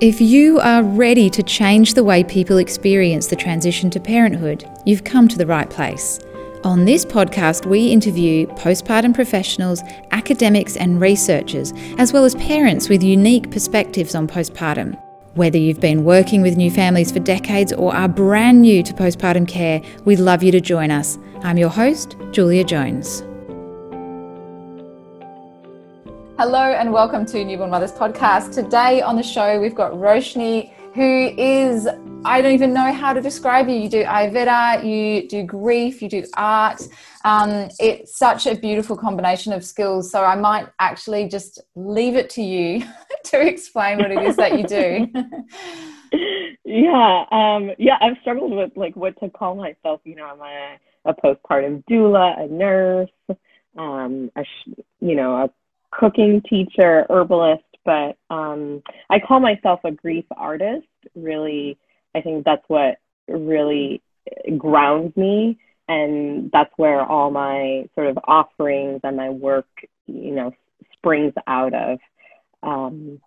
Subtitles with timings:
[0.00, 5.04] If you are ready to change the way people experience the transition to parenthood, you've
[5.04, 6.20] come to the right place.
[6.64, 13.02] On this podcast, we interview postpartum professionals, academics, and researchers, as well as parents with
[13.02, 15.02] unique perspectives on postpartum.
[15.32, 19.48] Whether you've been working with new families for decades or are brand new to postpartum
[19.48, 21.16] care, we'd love you to join us.
[21.42, 23.22] I'm your host, Julia Jones.
[26.38, 28.52] Hello and welcome to Newborn Mothers Podcast.
[28.52, 31.88] Today on the show, we've got Roshni, who is,
[32.26, 33.76] I don't even know how to describe you.
[33.76, 36.82] You do Ayurveda, you do grief, you do art.
[37.24, 40.10] Um, it's such a beautiful combination of skills.
[40.12, 42.84] So I might actually just leave it to you
[43.24, 45.08] to explain what it is that you do.
[46.66, 50.02] yeah, um, yeah, I've struggled with like what to call myself.
[50.04, 53.08] You know, I'm a, a postpartum doula, a nurse,
[53.78, 54.44] um, a,
[55.00, 55.50] you know, a
[55.98, 60.86] cooking teacher, herbalist, but um, I call myself a grief artist.
[61.14, 61.78] Really,
[62.14, 62.96] I think that's what
[63.28, 64.02] really
[64.58, 69.68] grounds me, and that's where all my sort of offerings and my work,
[70.06, 70.52] you know,
[70.94, 71.98] springs out of.
[72.62, 73.20] Um,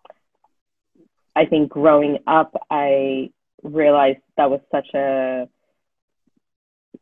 [1.35, 3.31] I think growing up, I
[3.63, 5.47] realized that was such a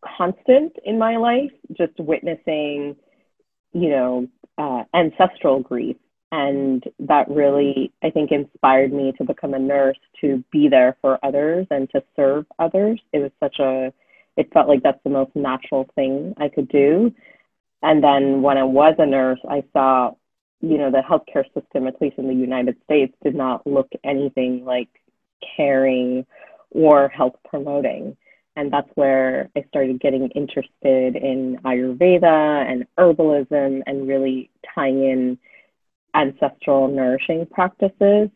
[0.05, 2.95] constant in my life, just witnessing,
[3.73, 5.97] you know, uh, ancestral grief.
[6.31, 11.23] And that really, I think, inspired me to become a nurse, to be there for
[11.23, 12.99] others and to serve others.
[13.13, 13.93] It was such a,
[14.35, 17.13] it felt like that's the most natural thing I could do.
[17.81, 20.11] And then when I was a nurse, I saw,
[20.61, 24.65] you know, the healthcare system, at least in the United States, did not look anything
[24.65, 24.89] like
[25.55, 26.25] caring
[26.71, 28.17] or health promoting.
[28.57, 35.37] And that's where I started getting interested in Ayurveda and herbalism and really tying in
[36.15, 38.29] ancestral nourishing practices.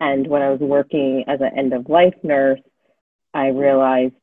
[0.00, 2.60] And when I was working as an end of life nurse,
[3.34, 4.14] I realized,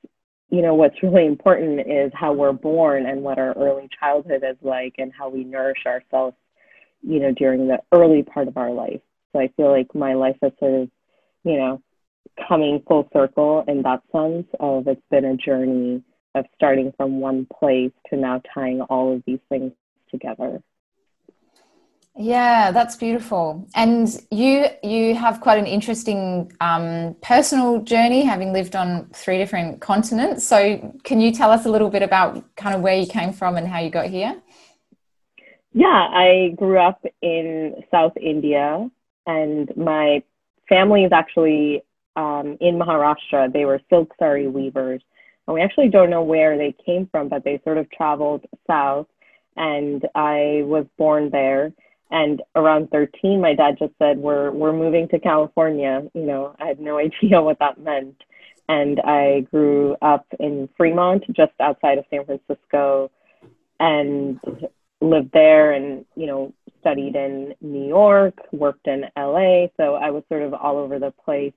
[0.50, 4.58] you know, what's really important is how we're born and what our early childhood is
[4.64, 6.36] like and how we nourish ourselves,
[7.04, 9.02] you know, during the early part of our life.
[9.32, 10.90] So I feel like my life has sort of,
[11.44, 11.84] you know,
[12.48, 16.04] coming full circle in that sense of it's been a journey
[16.36, 19.72] of starting from one place to now tying all of these things
[20.12, 20.62] together.
[22.18, 23.68] Yeah, that's beautiful.
[23.76, 29.82] And you you have quite an interesting um, personal journey, having lived on three different
[29.82, 30.46] continents.
[30.46, 33.58] So, can you tell us a little bit about kind of where you came from
[33.58, 34.42] and how you got here?
[35.74, 38.90] Yeah, I grew up in South India,
[39.28, 40.24] and my
[40.70, 41.84] family is actually
[42.16, 43.52] um, in Maharashtra.
[43.52, 45.02] They were silk sari weavers.
[45.48, 49.08] And we actually don't know where they came from, but they sort of traveled south.
[49.56, 51.74] And I was born there.
[52.12, 56.68] And around 13, my dad just said, "We're we're moving to California." You know, I
[56.68, 58.22] had no idea what that meant.
[58.68, 63.12] And I grew up in Fremont, just outside of San Francisco,
[63.80, 64.40] and
[65.02, 65.72] lived there.
[65.72, 69.68] And you know, studied in New York, worked in LA.
[69.78, 71.54] So I was sort of all over the place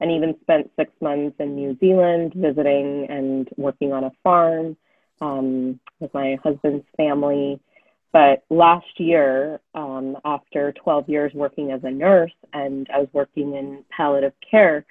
[0.00, 4.76] and even spent six months in New Zealand visiting and working on a farm
[5.20, 7.60] um, with my husband's family.
[8.12, 13.54] But last year, um, after 12 years working as a nurse, and I was working
[13.54, 14.84] in palliative care,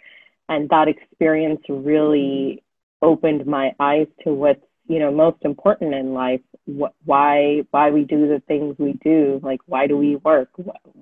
[0.48, 2.64] and that experience really
[3.02, 6.42] opened my eyes to what's you know most important in life.
[6.66, 9.40] What, why why we do the things we do?
[9.44, 10.50] Like why do we work?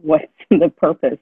[0.02, 1.20] What's the purpose?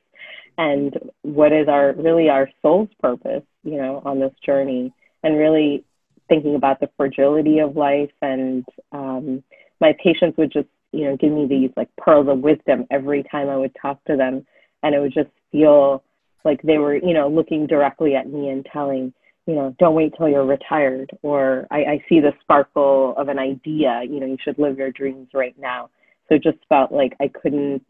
[0.58, 4.94] And what is our really our soul's purpose you know on this journey
[5.24, 5.84] and really
[6.28, 8.12] thinking about the fragility of life.
[8.22, 9.44] And um,
[9.80, 13.50] my patients would just you know give me these like pearls of wisdom every time
[13.50, 14.46] i would talk to them.
[14.84, 16.04] And it would just feel
[16.44, 19.14] like they were you know looking directly at me and telling
[19.46, 23.40] you know don't wait till you're retired or I, I see the sparkle of an
[23.40, 24.02] idea.
[24.04, 25.90] You know you should live your dreams right now.
[26.28, 27.86] So it just felt like i couldn't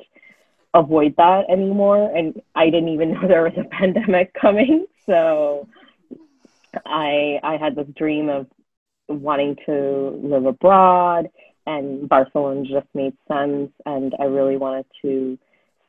[0.76, 2.16] avoid that anymore.
[2.16, 4.86] And I didn't even know there was a pandemic coming.
[5.06, 5.68] So
[6.86, 8.48] I I had this dream of
[9.08, 11.30] wanting to live abroad
[11.68, 15.38] and Barcelona just made sense and I really wanted to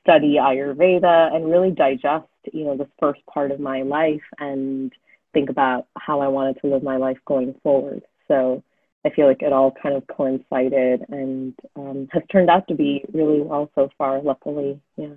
[0.02, 4.92] study Ayurveda and really digest, you know, this first part of my life and
[5.32, 8.02] think about how I wanted to live my life going forward.
[8.28, 8.62] So
[9.06, 13.04] I feel like it all kind of coincided and um, has turned out to be
[13.12, 14.80] really well so far, luckily.
[14.96, 15.14] Yeah.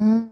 [0.00, 0.30] Mm.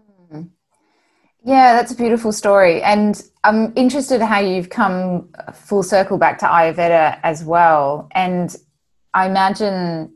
[1.47, 2.81] Yeah, that's a beautiful story.
[2.81, 8.09] And I'm interested how you've come full circle back to Ayurveda as well.
[8.11, 8.53] And
[9.13, 10.13] I imagine,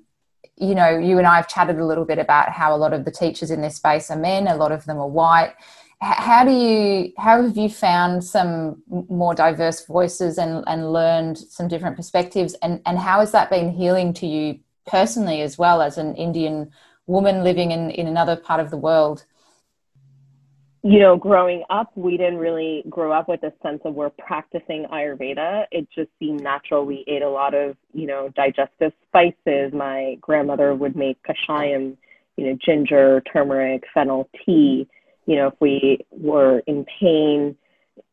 [0.57, 3.05] you know, you and I have chatted a little bit about how a lot of
[3.05, 5.53] the teachers in this space are men, a lot of them are white.
[6.01, 11.67] How do you how have you found some more diverse voices and and learned some
[11.67, 12.55] different perspectives?
[12.63, 16.71] And and how has that been healing to you personally as well as an indian
[17.05, 19.25] woman living in in another part of the world?
[20.81, 24.85] You know growing up we didn't really grow up with a sense of we're practicing
[24.85, 25.65] ayurveda.
[25.71, 26.83] It just seemed natural.
[26.83, 29.71] We ate a lot of you know digestive spices.
[29.71, 31.95] My grandmother would make kashayam
[32.37, 34.87] you know ginger turmeric fennel tea
[35.31, 37.55] you know, if we were in pain,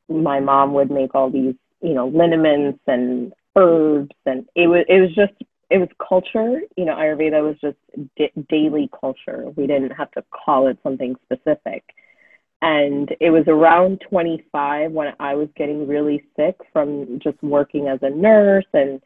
[0.08, 5.00] my mom would make all these, you know, liniments and herbs, and it was it
[5.00, 5.32] was just
[5.68, 6.60] it was culture.
[6.76, 7.76] You know, Ayurveda was just
[8.16, 9.46] d- daily culture.
[9.56, 11.82] We didn't have to call it something specific.
[12.62, 17.98] And it was around 25 when I was getting really sick from just working as
[18.02, 19.00] a nurse and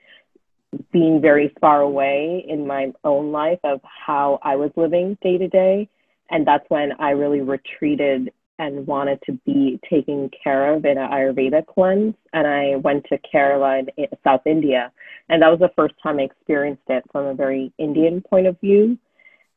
[0.93, 5.49] being very far away in my own life of how I was living day to
[5.49, 5.89] day
[6.31, 11.11] and that's when I really retreated and wanted to be taken care of in an
[11.11, 12.15] Ayurveda cleanse.
[12.33, 14.93] And I went to Kerala in South India.
[15.29, 18.61] And that was the first time I experienced it from a very Indian point of
[18.61, 18.99] view.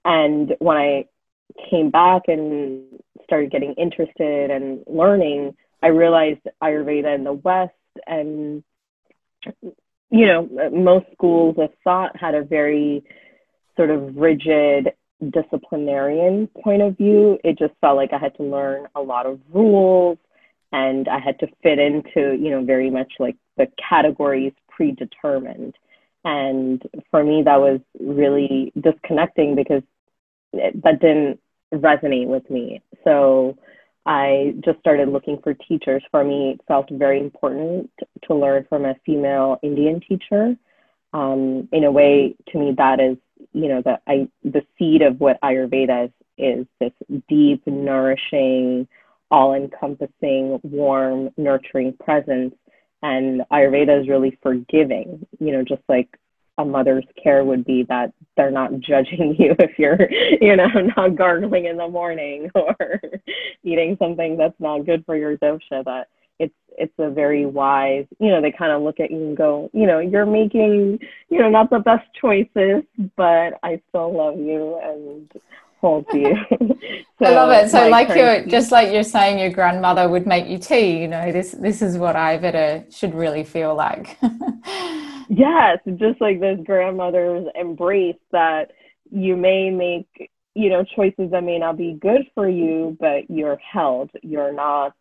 [0.05, 1.05] And when I
[1.69, 2.83] came back and
[3.23, 7.73] started getting interested and learning, I realized Ayurveda in the West
[8.07, 8.63] and,
[10.09, 13.03] you know, most schools of thought had a very
[13.75, 14.93] sort of rigid
[15.31, 19.39] disciplinarian point of view, it just felt like I had to learn a lot of
[19.53, 20.17] rules
[20.71, 25.75] and I had to fit into, you know, very much like the categories predetermined.
[26.25, 26.81] And
[27.11, 29.83] for me, that was really disconnecting because
[30.53, 31.39] it, that didn't
[31.73, 32.81] resonate with me.
[33.03, 33.57] So
[34.05, 36.03] I just started looking for teachers.
[36.11, 37.89] For me, it felt very important
[38.27, 40.55] to learn from a female Indian teacher.
[41.13, 43.17] Um, in a way, to me, that is
[43.53, 46.91] you know the I, the seed of what Ayurveda is, is this
[47.29, 48.87] deep, nourishing,
[49.31, 52.53] all-encompassing, warm, nurturing presence.
[53.01, 55.25] And Ayurveda is really forgiving.
[55.39, 56.09] You know, just like
[56.57, 60.09] a mother's care would be that they're not judging you if you're,
[60.41, 60.67] you know,
[60.97, 63.01] not gargling in the morning or
[63.63, 65.83] eating something that's not good for your dosha.
[65.83, 66.07] That
[66.39, 69.69] it's it's a very wise you know they kind of look at you and go
[69.73, 70.99] you know you're making
[71.29, 72.83] you know not the best choices
[73.15, 75.31] but i still love you and
[75.85, 76.35] hold you.
[77.19, 77.69] So i love it.
[77.69, 81.31] So like you're just like you're saying your grandmother would make you tea you know
[81.31, 84.17] this this is what ayurveda should really feel like.
[85.27, 88.73] Yes just like this grandmother's embrace that
[89.09, 93.57] you may make you know choices that may not be good for you but you're
[93.57, 94.11] held.
[94.21, 94.93] You're not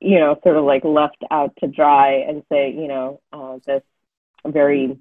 [0.00, 3.82] you know, sort of like left out to dry and say, you know, uh, this
[4.46, 4.98] very,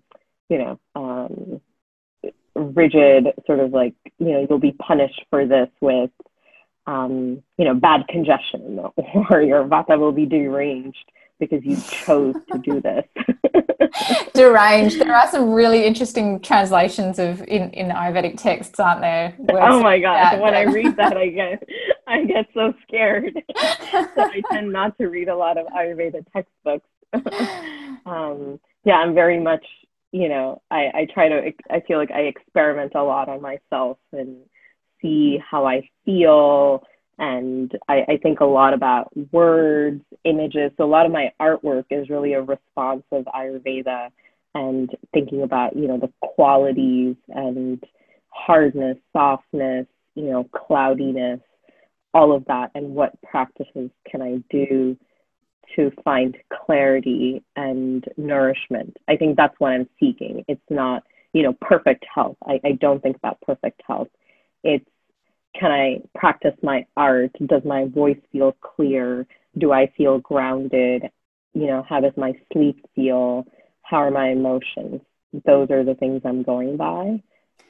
[0.49, 1.61] you know, um,
[2.55, 6.11] rigid sort of like, you know, you'll be punished for this with,
[6.85, 8.79] um, you know, bad congestion
[9.29, 13.05] or your vata will be deranged because you chose to do this.
[14.33, 14.99] Deranged.
[14.99, 19.35] There are some really interesting translations of in, in Ayurvedic texts, aren't there?
[19.49, 20.39] oh my gosh!
[20.39, 21.63] When I read that, I get
[22.09, 23.33] I get so scared.
[23.35, 26.87] so I tend not to read a lot of Ayurveda textbooks.
[28.05, 29.65] um, yeah, I'm very much,
[30.11, 31.51] you know, I, I try to.
[31.69, 34.37] I feel like I experiment a lot on myself and
[35.01, 36.83] see how I feel
[37.19, 40.71] and I, I, think a lot about words, images.
[40.77, 44.09] So a lot of my artwork is really a response of Ayurveda
[44.53, 47.83] and thinking about, you know, the qualities and
[48.29, 51.39] hardness, softness, you know, cloudiness,
[52.17, 54.97] all of that, and what practices can I do
[55.75, 58.97] to find clarity and nourishment.
[59.07, 60.43] I think that's what I'm seeking.
[60.47, 62.37] It's not, you know, perfect health.
[62.43, 64.07] I, I don't think about perfect health.
[64.63, 64.89] It's
[65.59, 67.31] can I practice my art?
[67.45, 69.27] Does my voice feel clear?
[69.55, 71.03] Do I feel grounded?
[71.53, 73.45] You know, how does my sleep feel?
[73.83, 75.01] How are my emotions?
[75.45, 77.21] Those are the things I'm going by.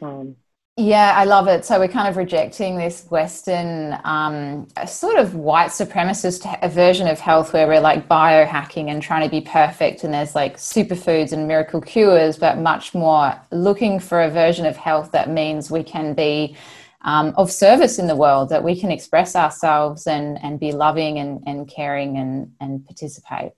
[0.01, 0.37] Um,
[0.79, 1.65] yeah, I love it.
[1.65, 7.51] So we're kind of rejecting this Western um, sort of white supremacist version of health
[7.51, 11.81] where we're like biohacking and trying to be perfect, and there's like superfoods and miracle
[11.81, 16.55] cures, but much more looking for a version of health that means we can be
[17.01, 21.17] um, of service in the world that we can express ourselves and, and be loving
[21.17, 23.53] and, and caring and, and participate.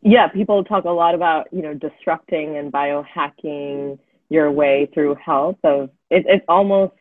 [0.00, 5.58] Yeah, people talk a lot about, you know, disrupting and biohacking your way through health
[5.64, 6.94] of it, it's almost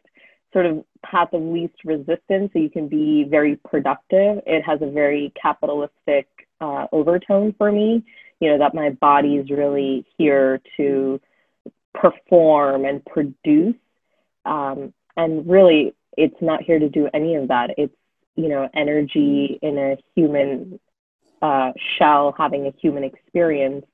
[0.51, 4.41] sort of path of least resistance so you can be very productive.
[4.45, 6.27] It has a very capitalistic
[6.61, 8.03] uh, overtone for me,
[8.39, 11.19] you know, that my body is really here to
[11.93, 13.75] perform and produce
[14.45, 17.71] um, and really, it's not here to do any of that.
[17.77, 17.93] It's
[18.35, 20.79] you know, energy in a human
[21.41, 23.85] uh, shell having a human experience,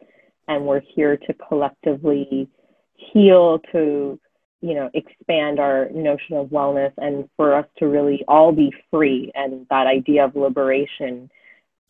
[0.48, 2.48] and we're here to collectively
[3.00, 4.20] heal, to
[4.62, 9.32] you know, expand our notion of wellness, and for us to really all be free,
[9.36, 11.30] and that idea of liberation.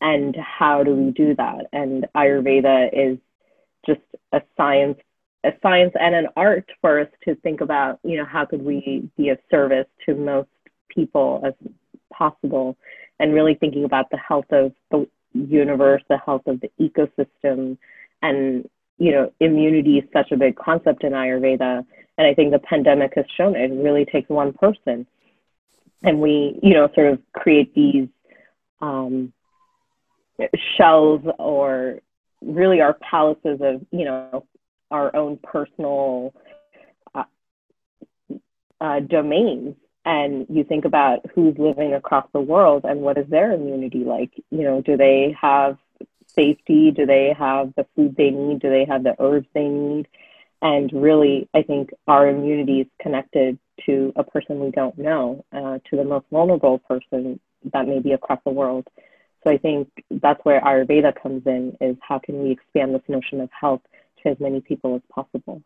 [0.00, 1.66] And how do we do that?
[1.72, 3.18] And Ayurveda is
[3.84, 4.00] just
[4.32, 4.98] a science
[5.44, 9.08] a science and an art for us to think about you know how could we
[9.16, 10.48] be of service to most
[10.88, 11.54] people as
[12.12, 12.76] possible
[13.18, 17.78] and really thinking about the health of the universe the health of the ecosystem
[18.22, 18.68] and
[19.00, 21.84] you know immunity is such a big concept in ayurveda
[22.20, 25.06] and i think the pandemic has shown it, really takes one person.
[26.02, 28.08] And we you know sort of create these
[28.80, 29.32] um,
[30.76, 32.00] shells or
[32.42, 34.46] really our palaces of you know
[34.90, 36.34] our own personal
[37.14, 37.24] uh,
[38.80, 39.76] uh, domains.
[40.04, 44.32] And you think about who's living across the world and what is their immunity like?
[44.50, 45.78] You know do they have
[46.34, 50.06] safety do they have the food they need do they have the herbs they need
[50.62, 55.78] and really i think our immunity is connected to a person we don't know uh,
[55.88, 57.40] to the most vulnerable person
[57.72, 58.86] that may be across the world
[59.42, 63.40] so i think that's where ayurveda comes in is how can we expand this notion
[63.40, 63.80] of health
[64.22, 65.62] to as many people as possible.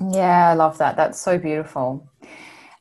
[0.00, 0.96] Yeah, I love that.
[0.96, 2.08] That's so beautiful.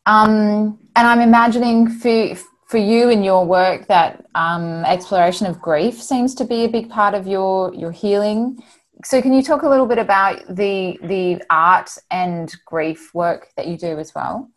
[0.06, 2.36] Um, and I'm imagining for
[2.72, 6.90] for you in your work that um, exploration of grief seems to be a big
[6.90, 8.64] part of your your healing.
[9.04, 13.68] So, can you talk a little bit about the the art and grief work that
[13.68, 14.50] you do as well?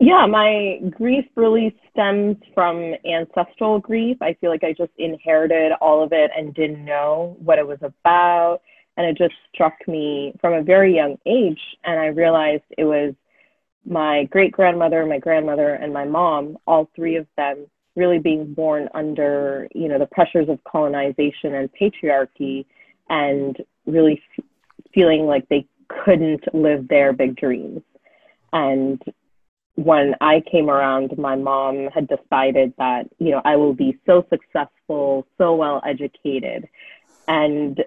[0.00, 4.16] Yeah, my grief really stems from ancestral grief.
[4.20, 7.78] I feel like I just inherited all of it and didn't know what it was
[7.82, 8.62] about.
[8.96, 11.60] And it just struck me from a very young age.
[11.84, 13.14] And I realized it was
[13.84, 18.88] my great grandmother, my grandmother, and my mom, all three of them really being born
[18.94, 22.64] under, you know, the pressures of colonization and patriarchy
[23.10, 24.44] and really f-
[24.94, 27.82] feeling like they couldn't live their big dreams.
[28.52, 29.02] And
[29.74, 34.26] when I came around, my mom had decided that, you know, I will be so
[34.30, 36.68] successful, so well educated.
[37.28, 37.82] And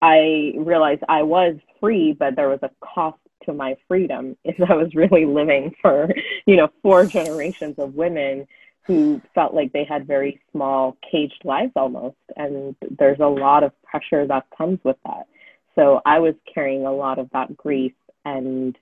[0.00, 4.74] I realized I was free, but there was a cost to my freedom if I
[4.74, 6.08] was really living for,
[6.46, 8.46] you know, four generations of women
[8.86, 12.16] who felt like they had very small caged lives almost.
[12.36, 15.26] And there's a lot of pressure that comes with that.
[15.74, 18.76] So I was carrying a lot of that grief and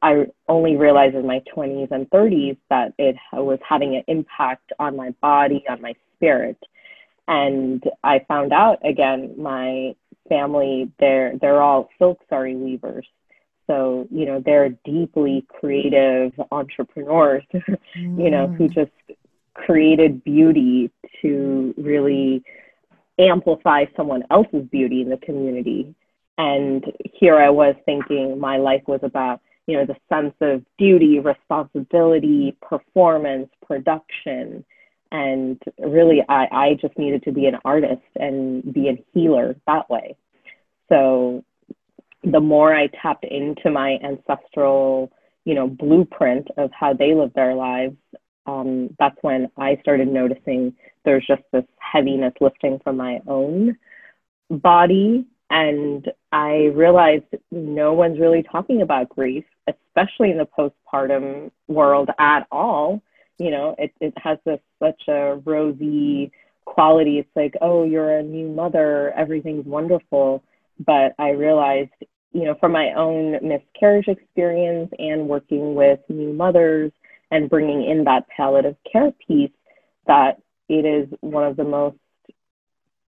[0.00, 4.96] I only realized in my 20s and 30s that it was having an impact on
[4.96, 6.58] my body, on my spirit.
[7.26, 9.94] And I found out again, my
[10.28, 13.06] family, they're, they're all silk sari weavers.
[13.68, 17.78] So, you know, they're deeply creative entrepreneurs, mm.
[17.96, 18.74] you know, who mm.
[18.74, 18.90] just
[19.54, 20.90] created beauty
[21.22, 22.42] to really
[23.18, 25.94] amplify someone else's beauty in the community.
[26.38, 26.84] And
[27.14, 32.56] here I was thinking my life was about you know, the sense of duty, responsibility,
[32.62, 34.64] performance, production.
[35.12, 39.90] And really, I, I just needed to be an artist and be a healer that
[39.90, 40.16] way.
[40.88, 41.44] So
[42.24, 45.12] the more I tapped into my ancestral,
[45.44, 47.96] you know, blueprint of how they live their lives,
[48.46, 53.76] um, that's when I started noticing there's just this heaviness lifting from my own
[54.50, 62.10] body and I realized no one's really talking about grief, especially in the postpartum world
[62.18, 63.02] at all.
[63.38, 66.32] You know, it, it has this such a rosy
[66.64, 67.18] quality.
[67.18, 70.42] It's like, oh, you're a new mother, everything's wonderful.
[70.84, 71.90] But I realized,
[72.32, 76.92] you know, from my own miscarriage experience and working with new mothers
[77.30, 79.50] and bringing in that palliative care piece,
[80.06, 81.96] that it is one of the most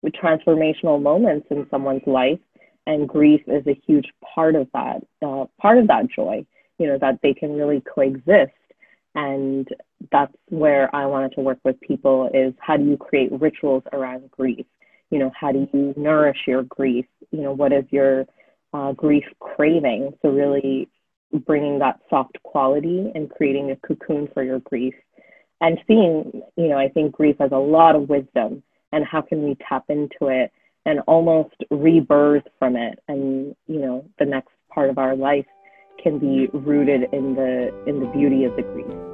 [0.06, 2.40] transformational moments in someone's life.
[2.88, 6.46] And grief is a huge part of that uh, part of that joy
[6.80, 8.54] you know that they can really coexist.
[9.14, 9.68] And
[10.12, 14.30] that's where i wanted to work with people is how do you create rituals around
[14.32, 14.66] grief
[15.10, 17.06] you know how do you nourish your grief?
[17.32, 18.26] You know what is your
[18.74, 20.14] uh, grief craving?
[20.22, 20.90] So really
[21.46, 24.96] bringing that soft quality and creating a cocoon for your grief
[25.62, 29.44] and seeing you know i think grief has a lot of wisdom and how can
[29.44, 30.52] we tap into it
[30.86, 33.00] and almost rebirth from it.
[33.08, 35.46] And you know the next part of our life
[36.02, 39.09] can be rooted in the in the beauty of the grief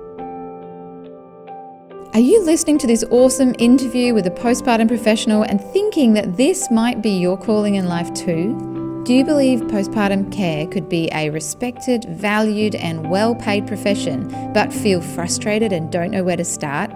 [2.14, 6.70] are you listening to this awesome interview with a postpartum professional and thinking that this
[6.72, 11.30] might be your calling in life too Do you believe postpartum care could be a
[11.30, 16.92] respected, valued, and well paid profession, but feel frustrated and don't know where to start?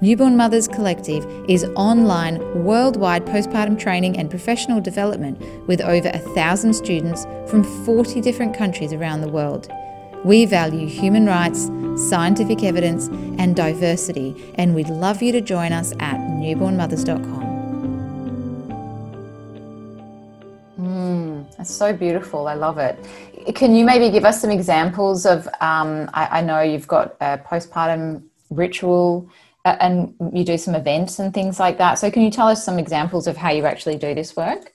[0.00, 6.74] Newborn Mothers Collective is online worldwide postpartum training and professional development with over a thousand
[6.74, 9.68] students from 40 different countries around the world.
[10.24, 11.70] We value human rights,
[12.08, 13.08] scientific evidence,
[13.38, 17.46] and diversity, and we'd love you to join us at newbornmothers.com.
[21.66, 22.46] It's so beautiful.
[22.46, 22.96] I love it.
[23.56, 25.48] Can you maybe give us some examples of?
[25.60, 29.28] Um, I, I, know you've got a postpartum ritual
[29.64, 31.98] uh, and you do some events and things like that.
[31.98, 34.72] So, can you tell us some examples of how you actually do this work?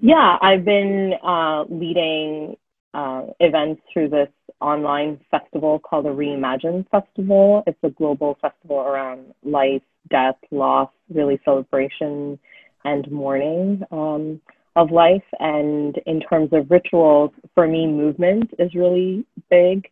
[0.00, 2.56] Yeah, I've been uh, leading
[2.94, 4.28] uh, events through this
[4.60, 7.62] online festival called the Reimagine Festival.
[7.66, 12.38] It's a global festival around life, death, loss, really celebration
[12.84, 13.82] and mourning.
[13.90, 14.40] Um,
[14.78, 15.24] of life.
[15.40, 19.88] And in terms of rituals, for me, movement is really big.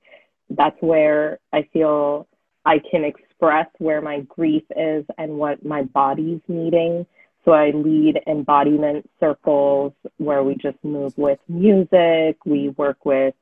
[0.49, 2.29] That's where I feel
[2.65, 7.05] I can express where my grief is and what my body's needing.
[7.47, 13.35] So I lead embodiment circles where we just move with music, we work with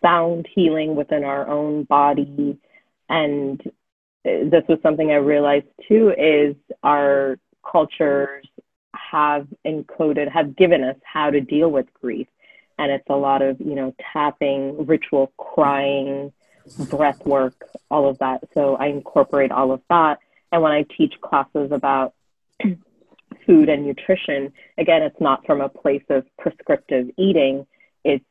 [0.00, 2.56] sound healing within our own body.
[3.08, 3.60] And
[4.24, 6.54] this was something I realized too is
[6.84, 7.38] our
[7.68, 8.46] cultures
[8.94, 12.28] have encoded, have given us how to deal with grief.
[12.78, 16.32] And it's a lot of, you know, tapping, ritual crying,
[16.88, 18.44] breath work, all of that.
[18.54, 20.20] So I incorporate all of that.
[20.52, 22.14] And when I teach classes about
[23.50, 27.66] food and nutrition, again, it's not from a place of prescriptive eating,
[28.04, 28.24] it's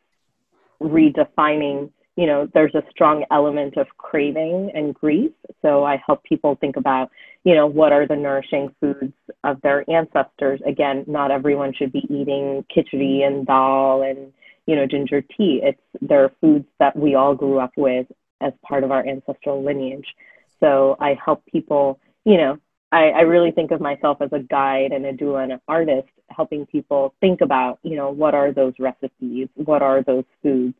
[0.81, 5.31] redefining you know, there's a strong element of craving and grief.
[5.61, 7.11] So I help people think about,
[7.45, 9.13] you know, what are the nourishing foods
[9.45, 10.59] of their ancestors.
[10.65, 14.33] Again, not everyone should be eating khichdi and dal and,
[14.65, 15.61] you know, ginger tea.
[15.63, 18.07] It's there are foods that we all grew up with
[18.41, 20.13] as part of our ancestral lineage.
[20.59, 22.57] So I help people, you know,
[22.91, 26.07] I, I really think of myself as a guide and a doula and an artist,
[26.29, 29.47] helping people think about, you know, what are those recipes?
[29.55, 30.73] What are those foods?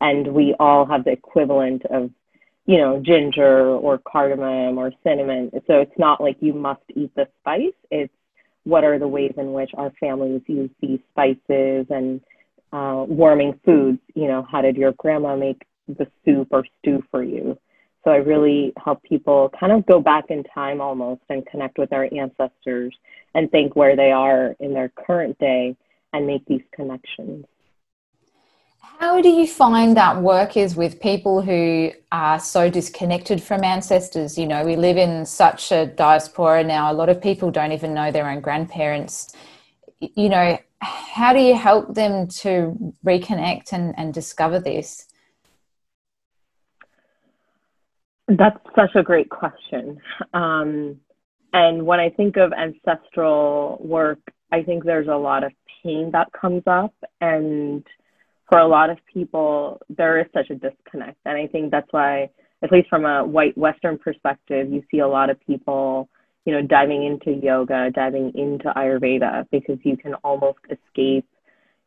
[0.00, 2.10] and we all have the equivalent of
[2.66, 7.26] you know ginger or cardamom or cinnamon so it's not like you must eat the
[7.40, 8.12] spice it's
[8.64, 12.20] what are the ways in which our families use these spices and
[12.72, 17.22] uh, warming foods you know how did your grandma make the soup or stew for
[17.22, 17.58] you
[18.04, 21.92] so i really help people kind of go back in time almost and connect with
[21.92, 22.96] our ancestors
[23.34, 25.76] and think where they are in their current day
[26.12, 27.44] and make these connections
[28.98, 34.36] how do you find that work is with people who are so disconnected from ancestors?
[34.36, 37.94] You know, we live in such a diaspora now, a lot of people don't even
[37.94, 39.34] know their own grandparents.
[40.00, 45.07] You know, how do you help them to reconnect and, and discover this?
[48.28, 50.00] That's such a great question.
[50.34, 51.00] Um,
[51.52, 54.20] and when I think of ancestral work,
[54.52, 57.84] I think there's a lot of pain that comes up and
[58.48, 61.18] for a lot of people, there is such a disconnect.
[61.26, 62.30] And I think that's why,
[62.62, 66.08] at least from a white Western perspective, you see a lot of people,
[66.44, 71.26] you know, diving into yoga, diving into Ayurveda, because you can almost escape,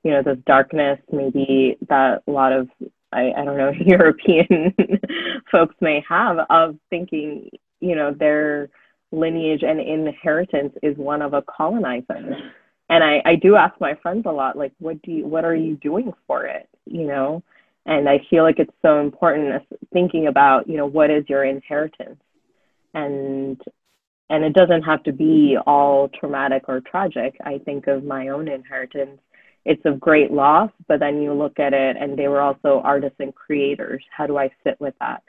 [0.04, 2.70] you know, this darkness, maybe that a lot of,
[3.12, 4.74] I, I don't know, European
[5.52, 8.70] folks may have of thinking, you know, their
[9.12, 12.38] lineage and inheritance is one of a colonizer
[12.90, 15.56] and I, I do ask my friends a lot like what do you what are
[15.56, 17.44] you doing for it you know?
[17.86, 19.60] And i feel like it's so important uh,
[19.92, 22.20] thinking about you know what is your inheritance?
[22.94, 23.60] And
[24.30, 27.36] and it doesn't have to be all traumatic or tragic.
[27.44, 29.20] I think of my own inheritance
[29.66, 33.20] it's of great loss but then you look at it and they were also artists
[33.20, 34.04] and creators.
[34.16, 35.24] How do i sit with that?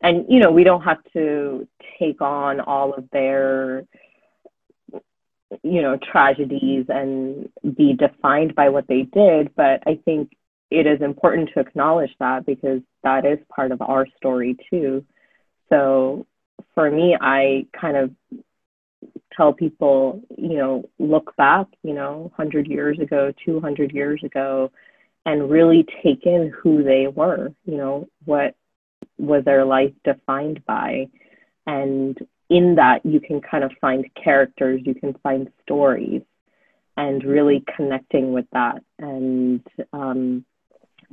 [0.00, 1.66] And you know we don't have to
[1.98, 3.84] take on all of their
[5.62, 10.32] you know tragedies and be defined by what they did but i think
[10.70, 15.04] it is important to acknowledge that because that is part of our story too.
[15.68, 16.26] So
[16.74, 18.10] for me i kind of
[19.36, 24.70] tell people you know look back you know 100 years ago 200 years ago
[25.26, 28.54] and really take in who they were you know what
[29.18, 31.06] was their life defined by
[31.66, 32.18] and
[32.50, 36.22] in that you can kind of find characters, you can find stories,
[36.96, 38.82] and really connecting with that.
[38.98, 40.44] And um,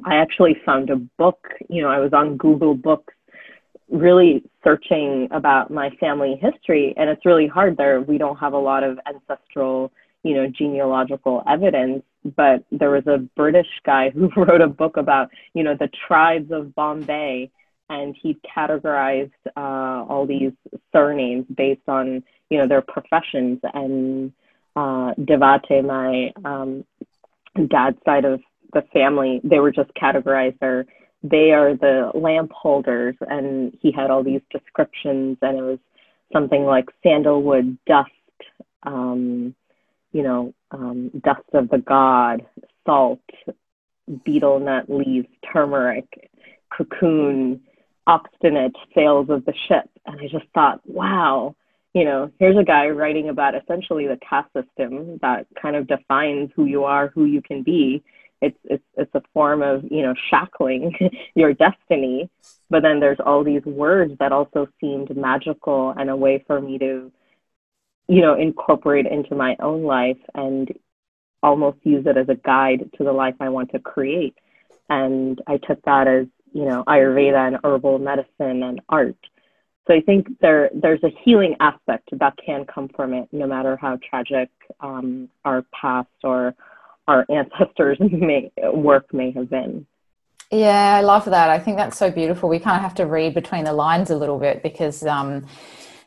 [0.05, 3.13] I actually found a book, you know, I was on Google Books
[3.91, 8.01] really searching about my family history, and it's really hard there.
[8.01, 9.91] We don't have a lot of ancestral,
[10.23, 12.03] you know, genealogical evidence.
[12.35, 16.51] but there was a British guy who wrote a book about, you know, the tribes
[16.51, 17.51] of Bombay,
[17.89, 20.53] and he categorized uh, all these
[20.93, 23.59] surnames based on, you know, their professions.
[23.73, 24.31] And
[24.75, 26.85] uh, Devate, my um,
[27.67, 28.39] dad's side of
[28.73, 30.85] the family, they were just categorized or
[31.23, 35.79] they are the lamp holders, and he had all these descriptions, and it was
[36.33, 38.09] something like sandalwood dust.
[38.83, 39.55] Um,
[40.11, 42.45] you know, um, dust of the god,
[42.85, 43.21] salt,
[44.25, 46.29] betel nut leaves, turmeric,
[46.75, 47.61] cocoon,
[48.07, 49.89] obstinate sails of the ship.
[50.05, 51.55] And I just thought, wow,
[51.93, 56.49] you know, here's a guy writing about essentially the caste system that kind of defines
[56.55, 58.03] who you are, who you can be.
[58.41, 60.93] It's it's it's a form of you know shackling
[61.35, 62.29] your destiny,
[62.69, 66.77] but then there's all these words that also seemed magical and a way for me
[66.79, 67.11] to
[68.11, 70.69] you know, incorporate into my own life and
[71.41, 74.35] almost use it as a guide to the life I want to create.
[74.89, 79.15] And I took that as, you know, Ayurveda and herbal medicine and art.
[79.87, 83.77] So I think there there's a healing aspect that can come from it, no matter
[83.77, 84.49] how tragic
[84.81, 86.53] um, our past or
[87.07, 89.85] our ancestors' may, work may have been.
[90.51, 91.49] Yeah, I love that.
[91.49, 92.49] I think that's so beautiful.
[92.49, 95.45] We kind of have to read between the lines a little bit because um,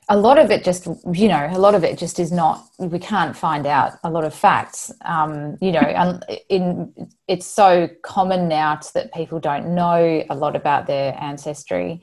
[0.08, 2.98] a lot of it just you know a lot of it just is not we
[2.98, 6.92] can't find out a lot of facts um, you know and in
[7.26, 12.02] it's so common now that people don't know a lot about their ancestry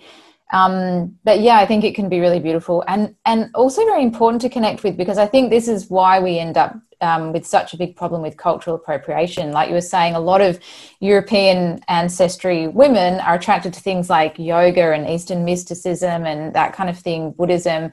[0.51, 4.41] um, but yeah i think it can be really beautiful and and also very important
[4.41, 7.73] to connect with because i think this is why we end up um, with such
[7.73, 9.51] a big problem with cultural appropriation.
[9.51, 10.59] Like you were saying, a lot of
[10.99, 16.89] European ancestry women are attracted to things like yoga and Eastern mysticism and that kind
[16.89, 17.91] of thing, Buddhism,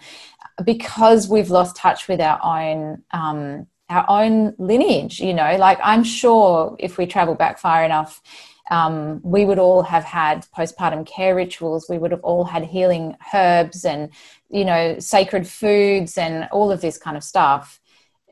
[0.65, 3.03] because we've lost touch with our own.
[3.11, 8.21] Um, our own lineage, you know, like I'm sure if we travel back far enough,
[8.71, 11.87] um, we would all have had postpartum care rituals.
[11.89, 14.11] We would have all had healing herbs and,
[14.51, 17.81] you know, sacred foods and all of this kind of stuff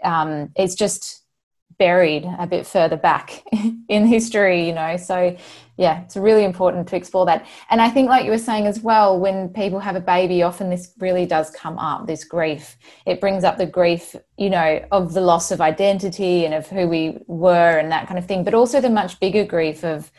[0.03, 1.25] um, it's just
[1.79, 3.45] buried a bit further back
[3.89, 4.97] in history, you know.
[4.97, 5.37] So,
[5.77, 7.47] yeah, it's really important to explore that.
[7.71, 10.71] And I think, like you were saying as well, when people have a baby, often
[10.71, 12.77] this really does come up this grief.
[13.05, 16.89] It brings up the grief, you know, of the loss of identity and of who
[16.89, 20.11] we were and that kind of thing, but also the much bigger grief of,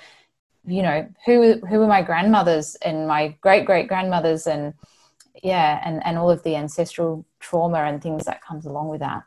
[0.65, 4.74] you know, who who are my grandmothers and my great great grandmothers and
[5.43, 9.24] yeah, and and all of the ancestral trauma and things that comes along with that.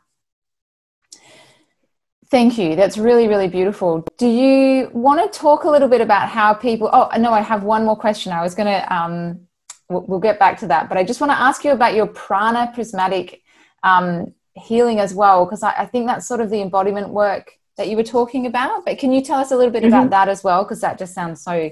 [2.31, 2.77] Thank you.
[2.77, 4.07] That's really, really beautiful.
[4.17, 6.89] Do you want to talk a little bit about how people?
[6.93, 8.31] Oh, no, I have one more question.
[8.31, 9.41] I was going to, um,
[9.89, 12.07] we'll, we'll, get back to that, but I just want to ask you about your
[12.07, 13.41] prana prismatic
[13.83, 17.89] um, healing as well, because I, I, think that's sort of the embodiment work that
[17.89, 18.85] you were talking about.
[18.85, 19.93] But can you tell us a little bit mm-hmm.
[19.93, 20.63] about that as well?
[20.63, 21.69] Because that just sounds so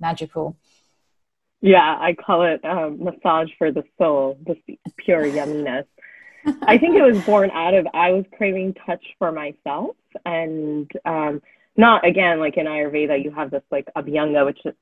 [0.00, 0.58] magical.
[1.62, 4.60] Yeah, I call it um, massage for the soul, just
[4.98, 5.86] pure yumminess.
[6.62, 11.42] I think it was born out of I was craving touch for myself and um
[11.76, 14.74] not again like in Ayurveda you have this like abhyanga which is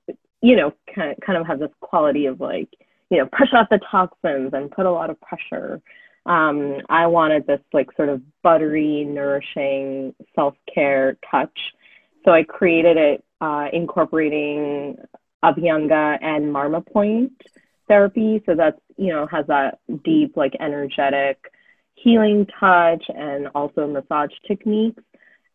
[0.43, 2.69] you know kind of, kind of has this quality of like
[3.11, 5.81] you know push out the toxins and put a lot of pressure.
[6.25, 11.59] Um, I wanted this like sort of buttery, nourishing self care touch,
[12.25, 14.97] so I created it uh, incorporating
[15.45, 17.33] abhyanga and marma point
[17.89, 18.43] therapy.
[18.47, 21.52] So that's you know has that deep like energetic
[22.03, 25.03] healing touch and also massage techniques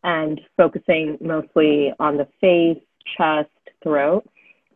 [0.04, 2.82] and focusing mostly on the face,
[3.16, 3.50] chest,
[3.82, 4.28] throat.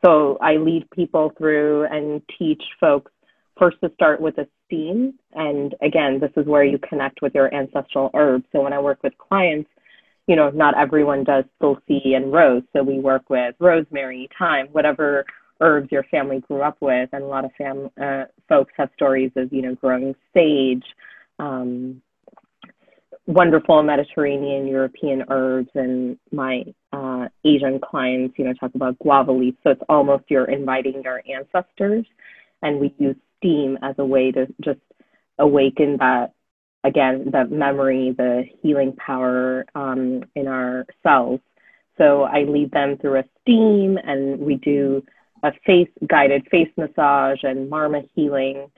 [0.04, 3.12] So I lead people through and teach folks
[3.58, 5.14] first to start with a steam.
[5.34, 8.44] And again, this is where you connect with your ancestral herbs.
[8.52, 9.70] So when I work with clients,
[10.26, 12.62] you know, not everyone does tulsi and rose.
[12.72, 15.24] So we work with rosemary, thyme, whatever
[15.60, 17.08] herbs your family grew up with.
[17.12, 20.84] And a lot of fam- uh, folks have stories of, you know, growing sage,
[21.42, 22.02] um,
[23.26, 29.54] wonderful Mediterranean European herbs, and my uh, Asian clients, you know, talk about guava leaf.
[29.62, 32.04] So it's almost you're inviting your ancestors,
[32.62, 34.80] and we use steam as a way to just
[35.38, 36.32] awaken that
[36.84, 41.40] again that memory, the healing power um, in our cells.
[41.98, 45.04] So I lead them through a steam, and we do
[45.42, 48.70] a face guided face massage and marma healing.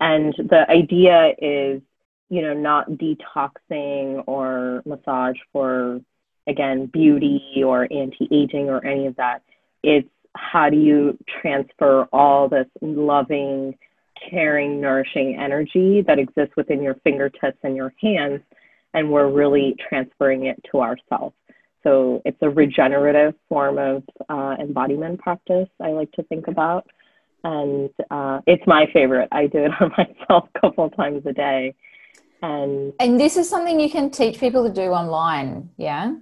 [0.00, 1.80] And the idea is
[2.28, 6.00] you know, not detoxing or massage for,
[6.46, 9.42] again, beauty or anti aging or any of that.
[9.82, 13.76] It's how do you transfer all this loving,
[14.30, 18.40] caring, nourishing energy that exists within your fingertips and your hands,
[18.94, 21.34] and we're really transferring it to ourselves.
[21.82, 26.86] so it's a regenerative form of uh, embodiment practice, I like to think about.
[27.44, 29.28] And uh, it's my favorite.
[29.30, 31.74] I do it on myself a couple times a day.
[32.42, 36.14] And, and this is something you can teach people to do online, yeah?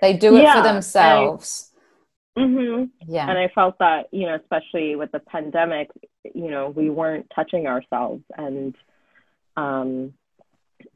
[0.00, 1.72] They do it yeah, for themselves.
[2.36, 2.84] I, mm-hmm.
[3.06, 3.28] Yeah.
[3.28, 5.90] And I felt that, you know, especially with the pandemic,
[6.34, 8.22] you know, we weren't touching ourselves.
[8.36, 8.74] And
[9.56, 10.14] um,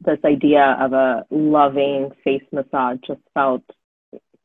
[0.03, 3.63] this idea of a loving face massage just felt,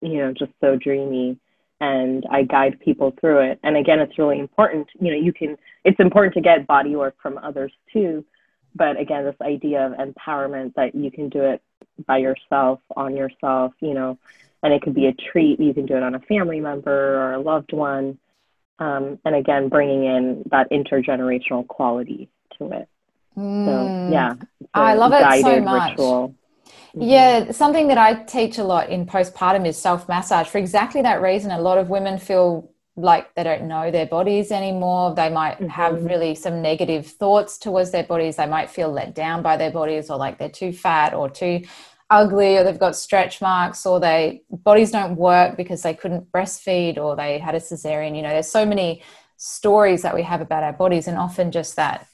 [0.02, 1.38] you know, just so dreamy.
[1.80, 3.60] And I guide people through it.
[3.62, 4.88] And again, it's really important.
[5.00, 8.24] You know, you can, it's important to get body work from others too.
[8.74, 11.62] But again, this idea of empowerment that you can do it
[12.06, 14.18] by yourself, on yourself, you know,
[14.62, 15.60] and it could be a treat.
[15.60, 18.18] You can do it on a family member or a loved one.
[18.78, 22.88] Um, and again, bringing in that intergenerational quality to it.
[23.36, 23.66] Mm.
[23.66, 24.34] So yeah,
[24.72, 25.90] I love it so much.
[25.90, 26.34] Ritual.
[26.94, 27.02] Mm-hmm.
[27.02, 31.22] Yeah, something that I teach a lot in postpartum is self massage for exactly that
[31.22, 31.50] reason.
[31.50, 35.14] A lot of women feel like they don't know their bodies anymore.
[35.14, 35.68] They might mm-hmm.
[35.68, 38.36] have really some negative thoughts towards their bodies.
[38.36, 41.62] They might feel let down by their bodies or like they're too fat or too
[42.10, 46.98] ugly or they've got stretch marks or they bodies don't work because they couldn't breastfeed
[46.98, 49.00] or they had a cesarean you know there's so many
[49.36, 52.08] stories that we have about our bodies and often just that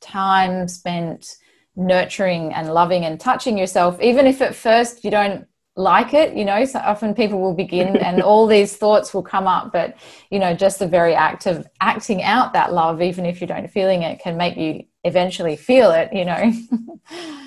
[0.00, 1.36] time spent
[1.74, 6.44] nurturing and loving and touching yourself even if at first you don't like it you
[6.44, 9.96] know so often people will begin and all these thoughts will come up but
[10.30, 13.68] you know just the very act of acting out that love even if you don't
[13.68, 16.52] feeling it can make you eventually feel it you know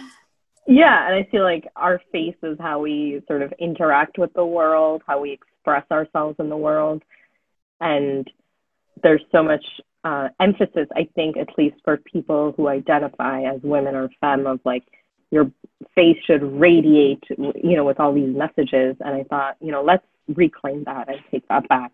[0.68, 4.46] Yeah, and I feel like our face is how we sort of interact with the
[4.46, 7.04] world, how we express ourselves in the world.
[7.80, 8.30] And
[9.04, 9.64] there's so much
[10.04, 14.60] uh, emphasis, I think, at least for people who identify as women or femme, of
[14.66, 14.84] like
[15.36, 15.52] your
[15.94, 18.96] face should radiate, you know, with all these messages.
[19.02, 21.92] And I thought, you know, let's reclaim that and take that back.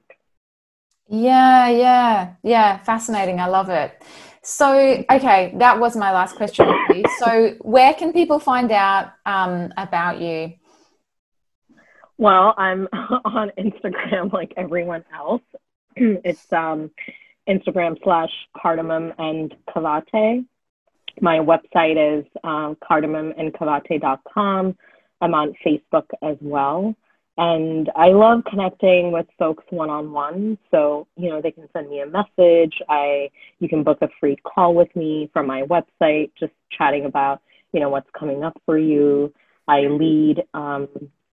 [1.09, 2.77] Yeah, yeah, yeah.
[2.83, 3.39] Fascinating.
[3.39, 4.01] I love it.
[4.43, 6.67] So, okay, that was my last question.
[7.19, 10.53] So, where can people find out um, about you?
[12.17, 15.41] Well, I'm on Instagram like everyone else.
[15.95, 16.91] it's um,
[17.49, 20.45] Instagram slash cardamom and kavate.
[21.19, 24.77] My website is um, cardamomandkavate.com.
[25.21, 26.95] I'm on Facebook as well.
[27.37, 30.57] And I love connecting with folks one on one.
[30.69, 32.73] So, you know, they can send me a message.
[32.89, 37.41] I you can book a free call with me from my website, just chatting about,
[37.71, 39.33] you know, what's coming up for you.
[39.67, 40.89] I lead um,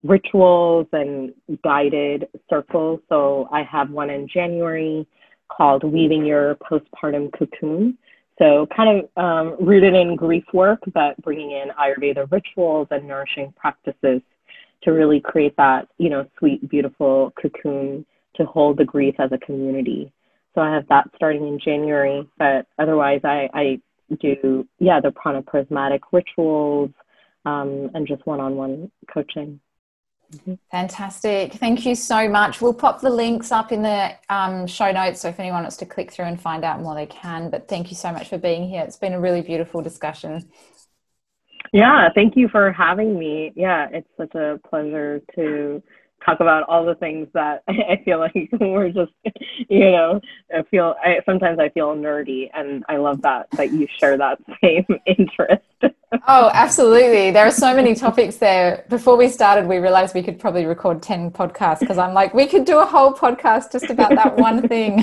[0.04, 1.32] rituals and
[1.64, 3.00] guided circles.
[3.08, 5.06] So I have one in January
[5.48, 7.96] called Weaving Your Postpartum Cocoon.
[8.38, 13.52] So, kind of um, rooted in grief work, but bringing in Ayurveda rituals and nourishing
[13.56, 14.20] practices
[14.82, 18.04] to really create that, you know, sweet, beautiful cocoon
[18.36, 20.12] to hold the grief as a community.
[20.54, 23.80] So I have that starting in January, but otherwise I, I
[24.20, 26.90] do, yeah, the prana prismatic rituals
[27.44, 29.60] um, and just one-on-one coaching.
[30.70, 31.54] Fantastic.
[31.54, 32.60] Thank you so much.
[32.60, 35.86] We'll pop the links up in the um, show notes so if anyone wants to
[35.86, 37.50] click through and find out more, they can.
[37.50, 38.82] But thank you so much for being here.
[38.82, 40.48] It's been a really beautiful discussion.
[41.72, 43.52] Yeah, thank you for having me.
[43.54, 45.82] Yeah, it's such a pleasure to
[46.26, 49.12] talk about all the things that I feel like we're just,
[49.68, 50.20] you know,
[50.54, 54.38] I feel I sometimes I feel nerdy and I love that that you share that
[54.62, 55.62] same interest.
[56.28, 57.30] oh, absolutely.
[57.30, 58.84] There are so many topics there.
[58.88, 62.46] Before we started, we realized we could probably record 10 podcasts because I'm like, we
[62.46, 65.02] could do a whole podcast just about that one thing.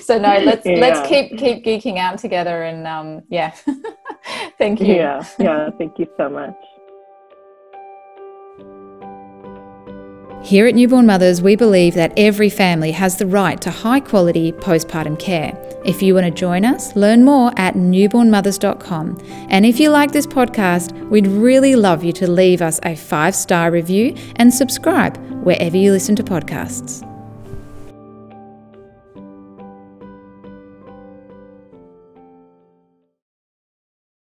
[0.00, 0.76] so no, let's yeah.
[0.76, 3.54] let's keep keep geeking out together and um yeah.
[4.58, 4.94] thank you.
[4.94, 6.56] Yeah, yeah, thank you so much.
[10.42, 14.52] Here at Newborn Mothers, we believe that every family has the right to high quality
[14.52, 15.52] postpartum care.
[15.84, 19.18] If you want to join us, learn more at newbornmothers.com.
[19.48, 23.34] And if you like this podcast, we'd really love you to leave us a five
[23.34, 27.07] star review and subscribe wherever you listen to podcasts.